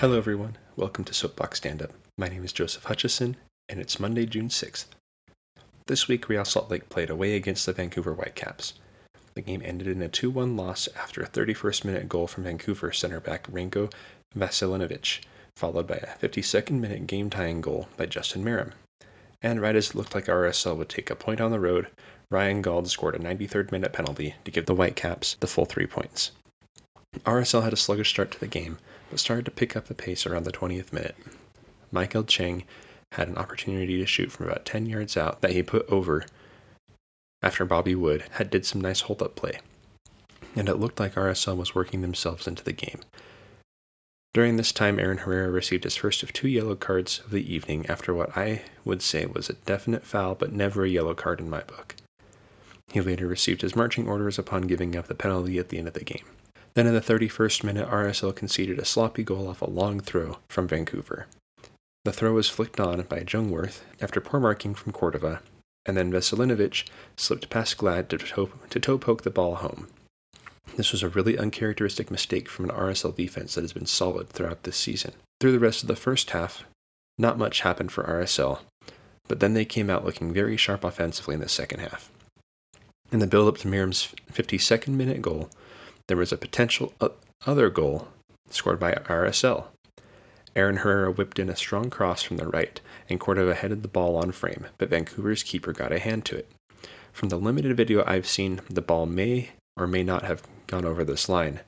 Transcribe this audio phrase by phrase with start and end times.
[0.00, 0.58] Hello, everyone.
[0.76, 1.90] Welcome to Soapbox Stand Up.
[2.18, 3.34] My name is Joseph Hutchison,
[3.66, 4.84] and it's Monday, June 6th.
[5.86, 8.74] This week, Real Salt Lake played away against the Vancouver Whitecaps.
[9.32, 12.92] The game ended in a 2 1 loss after a 31st minute goal from Vancouver
[12.92, 13.90] center back Ranko
[14.36, 15.20] Veselinovic,
[15.56, 18.72] followed by a 52nd minute game tying goal by Justin Meram.
[19.40, 21.86] And right as it looked like RSL would take a point on the road,
[22.30, 26.32] Ryan Gauld scored a 93rd minute penalty to give the Whitecaps the full three points.
[27.24, 28.76] RSL had a sluggish start to the game,
[29.10, 31.16] but started to pick up the pace around the 20th minute.
[31.92, 32.64] Maikel Chang
[33.12, 36.24] had an opportunity to shoot from about 10 yards out that he put over
[37.42, 39.60] after Bobby Wood had did some nice hold up play.
[40.54, 43.00] And it looked like RSL was working themselves into the game.
[44.34, 47.86] During this time, Aaron Herrera received his first of two yellow cards of the evening
[47.88, 51.48] after what I would say was a definite foul but never a yellow card in
[51.48, 51.94] my book.
[52.92, 55.94] He later received his marching orders upon giving up the penalty at the end of
[55.94, 56.24] the game.
[56.76, 60.68] Then in the 31st minute, RSL conceded a sloppy goal off a long throw from
[60.68, 61.26] Vancouver.
[62.04, 65.40] The throw was flicked on by Jungwirth after poor marking from Cordova,
[65.86, 66.86] and then Veselinovic
[67.16, 69.88] slipped past Glad to toe, to toe poke the ball home.
[70.76, 74.64] This was a really uncharacteristic mistake from an RSL defense that has been solid throughout
[74.64, 75.14] this season.
[75.40, 76.64] Through the rest of the first half,
[77.16, 78.58] not much happened for RSL,
[79.28, 82.12] but then they came out looking very sharp offensively in the second half.
[83.10, 85.48] In the build up to Meram's 52nd minute goal,
[86.08, 86.92] there was a potential
[87.46, 88.08] other goal
[88.50, 89.66] scored by RSL.
[90.54, 94.16] Aaron Herrera whipped in a strong cross from the right, and Cordova headed the ball
[94.16, 96.50] on frame, but Vancouver's keeper got a hand to it.
[97.12, 101.04] From the limited video I've seen, the ball may or may not have gone over
[101.04, 101.60] this line,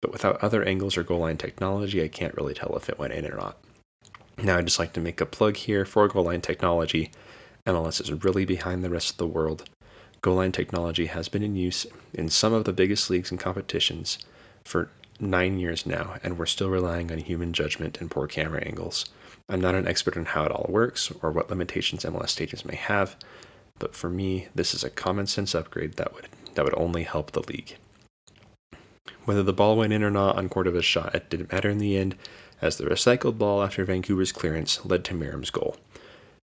[0.00, 3.12] but without other angles or goal line technology, I can't really tell if it went
[3.12, 3.58] in or not.
[4.38, 7.12] Now, I'd just like to make a plug here for goal line technology.
[7.66, 9.68] MLS is really behind the rest of the world
[10.22, 14.18] Goal line technology has been in use in some of the biggest leagues and competitions
[14.64, 14.88] for
[15.18, 19.06] nine years now, and we're still relying on human judgment and poor camera angles.
[19.48, 22.76] I'm not an expert on how it all works or what limitations MLS stadiums may
[22.76, 23.16] have,
[23.80, 27.32] but for me, this is a common sense upgrade that would that would only help
[27.32, 27.76] the league.
[29.24, 31.96] Whether the ball went in or not on Cordova's shot, it didn't matter in the
[31.96, 32.14] end,
[32.60, 35.76] as the recycled ball after Vancouver's clearance led to Meram's goal.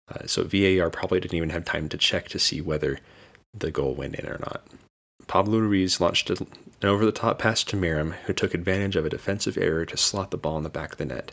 [0.09, 2.97] Uh, so VAR probably didn't even have time to check to see whether
[3.53, 4.65] the goal went in or not.
[5.27, 6.47] Pablo Ruiz launched an
[6.83, 10.31] over the top pass to Meram, who took advantage of a defensive error to slot
[10.31, 11.31] the ball in the back of the net.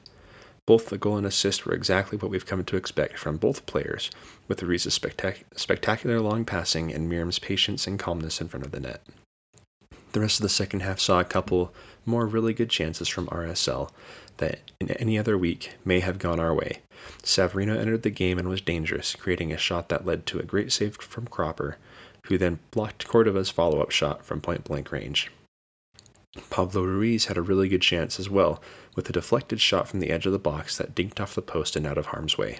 [0.67, 4.11] Both the goal and assist were exactly what we've come to expect from both players,
[4.49, 8.81] with Ruiz's spectac- spectacular long passing and Meram's patience and calmness in front of the
[8.81, 9.03] net.
[10.13, 11.75] The rest of the second half saw a couple
[12.07, 13.91] more really good chances from RSL
[14.39, 16.81] that in any other week may have gone our way.
[17.23, 20.73] Savarino entered the game and was dangerous, creating a shot that led to a great
[20.73, 21.77] save from Cropper,
[22.25, 25.31] who then blocked Cordova's follow up shot from point blank range.
[26.51, 28.61] Pablo Ruiz had a really good chance as well,
[28.97, 31.77] with a deflected shot from the edge of the box that dinked off the post
[31.77, 32.59] and out of harm's way.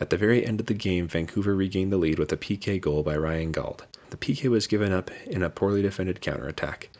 [0.00, 3.02] At the very end of the game, Vancouver regained the lead with a PK goal
[3.02, 3.82] by Ryan Gauld.
[4.10, 6.90] The PK was given up in a poorly defended counterattack.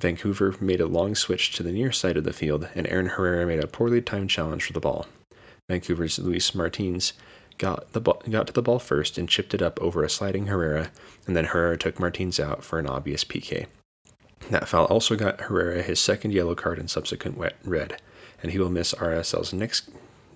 [0.00, 3.46] Vancouver made a long switch to the near side of the field, and Aaron Herrera
[3.46, 5.06] made a poorly timed challenge for the ball.
[5.68, 7.12] Vancouver's Luis Martins
[7.58, 10.46] got the ball, got to the ball first and chipped it up over a sliding
[10.46, 10.90] Herrera,
[11.26, 13.66] and then Herrera took Martins out for an obvious PK.
[14.50, 18.00] That foul also got Herrera his second yellow card and subsequent red,
[18.42, 19.90] and he will miss RSL's next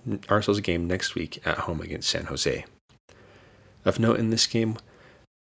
[0.07, 2.65] RSL's game next week at home against San Jose.
[3.85, 4.77] Of note in this game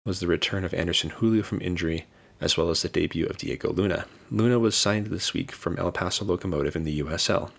[0.05, 2.07] was the return of Anderson Julio from injury,
[2.41, 4.07] as well as the debut of Diego Luna.
[4.31, 7.51] Luna was signed this week from El Paso Locomotive in the USL,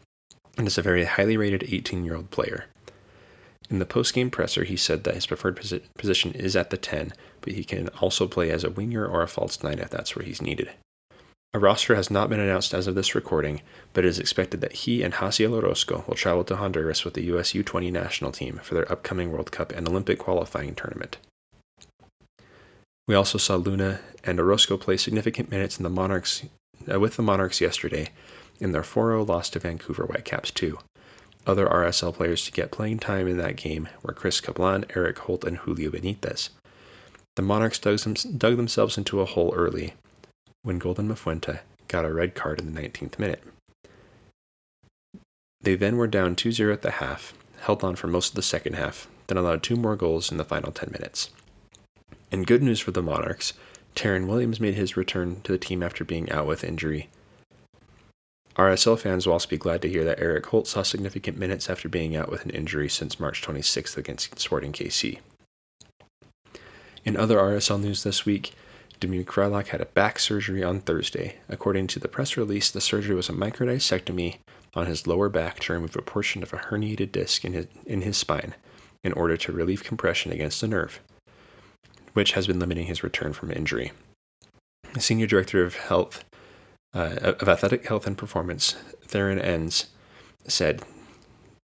[0.57, 2.65] and is a very highly rated 18 year old player.
[3.71, 7.13] In the post-game presser, he said that his preferred posi- position is at the 10,
[7.39, 10.25] but he can also play as a winger or a false 9 if that's where
[10.25, 10.71] he's needed.
[11.53, 13.61] A roster has not been announced as of this recording,
[13.93, 17.23] but it is expected that he and Jaziel Orozco will travel to Honduras with the
[17.33, 21.17] US U20 national team for their upcoming World Cup and Olympic qualifying tournament.
[23.07, 26.43] We also saw Luna and Orozco play significant minutes in the Monarchs
[26.91, 28.09] uh, with the Monarchs yesterday
[28.59, 30.77] in their 4-0 loss to Vancouver Whitecaps 2.
[31.47, 35.43] Other RSL players to get playing time in that game were Chris Cablan, Eric Holt,
[35.43, 36.49] and Julio Benitez.
[37.35, 37.99] The Monarchs dug,
[38.37, 39.93] dug themselves into a hole early
[40.61, 43.43] when Golden Mafuente got a red card in the 19th minute.
[45.61, 48.41] They then were down 2 0 at the half, held on for most of the
[48.41, 51.31] second half, then allowed two more goals in the final 10 minutes.
[52.31, 53.53] In good news for the Monarchs,
[53.95, 57.09] Taryn Williams made his return to the team after being out with injury
[58.55, 61.87] RSL fans will also be glad to hear that Eric Holt saw significant minutes after
[61.87, 65.19] being out with an injury since March 26th against Sporting KC.
[67.05, 68.53] In other RSL news this week,
[68.99, 71.37] Damir Kreilach had a back surgery on Thursday.
[71.49, 74.37] According to the press release, the surgery was a microdiscectomy
[74.75, 78.01] on his lower back to remove a portion of a herniated disc in his, in
[78.01, 78.53] his spine
[79.03, 80.99] in order to relieve compression against the nerve,
[82.13, 83.91] which has been limiting his return from injury.
[84.93, 86.23] The Senior Director of Health,
[86.93, 88.73] uh, of Athletic Health and Performance,
[89.05, 89.87] Theron Enns,
[90.47, 90.81] said,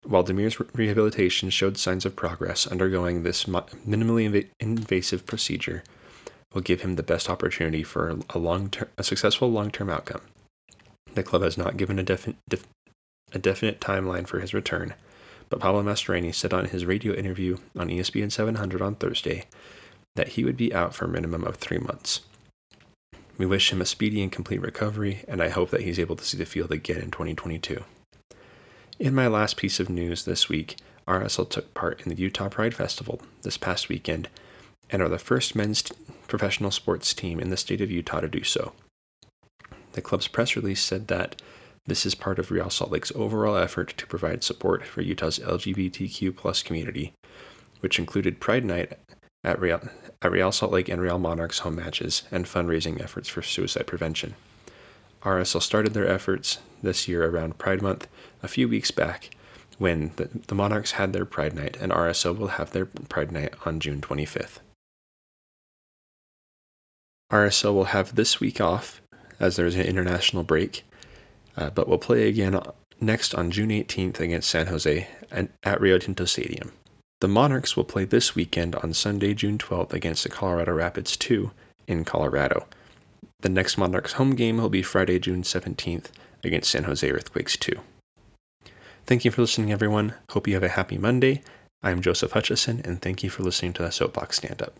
[0.03, 5.83] while Damir's rehabilitation showed signs of progress, undergoing this minimally inv- invasive procedure
[6.53, 10.21] will give him the best opportunity for a long a successful long-term outcome.
[11.13, 12.67] The club has not given a, defi- def-
[13.31, 14.93] a definite timeline for his return,
[15.49, 19.45] but Pablo Mastroeni said on his radio interview on ESPN 700 on Thursday
[20.15, 22.21] that he would be out for a minimum of three months.
[23.37, 26.23] We wish him a speedy and complete recovery, and I hope that he's able to
[26.23, 27.83] see the field again in 2022.
[28.99, 30.77] In my last piece of news this week,
[31.07, 34.29] RSL took part in the Utah Pride Festival this past weekend
[34.89, 35.81] and are the first men's
[36.27, 38.73] professional sports team in the state of Utah to do so.
[39.93, 41.41] The club's press release said that
[41.85, 46.63] this is part of Real Salt Lake's overall effort to provide support for Utah's LGBTQ
[46.63, 47.13] community,
[47.81, 48.97] which included Pride Night
[49.43, 49.81] at Real,
[50.21, 54.35] at Real Salt Lake and Real Monarchs home matches and fundraising efforts for suicide prevention.
[55.23, 58.07] RSL started their efforts this year around Pride Month
[58.41, 59.29] a few weeks back
[59.77, 63.53] when the, the Monarchs had their Pride Night, and RSL will have their Pride Night
[63.65, 64.59] on June 25th.
[67.31, 69.01] RSL will have this week off
[69.39, 70.83] as there's an international break,
[71.57, 72.59] uh, but will play again
[73.01, 76.71] next on June 18th against San Jose and at Rio Tinto Stadium.
[77.23, 81.51] The Monarchs will play this weekend on Sunday, June 12th against the Colorado Rapids 2
[81.87, 82.67] in Colorado.
[83.39, 86.07] The next Monarchs home game will be Friday, June 17th
[86.43, 87.79] against San Jose Earthquakes 2.
[89.05, 90.15] Thank you for listening, everyone.
[90.31, 91.41] Hope you have a happy Monday.
[91.81, 94.77] I'm Joseph Hutchison, and thank you for listening to the Soapbox Stand Up.